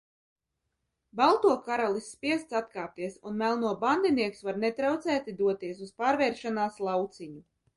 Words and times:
Balto 1.19 1.51
karalis 1.67 2.07
spiests 2.15 2.57
atkāpties 2.61 3.19
un 3.31 3.37
melno 3.43 3.75
bandinieks 3.85 4.43
var 4.49 4.59
netraucēti 4.65 5.37
doties 5.43 5.85
uz 5.89 5.97
pārvēršanās 6.01 6.83
lauciņu. 6.89 7.43